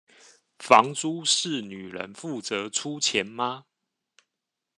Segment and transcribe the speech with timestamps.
[0.57, 3.65] 房租是女人負責出錢嗎？